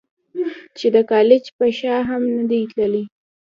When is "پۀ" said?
1.57-1.67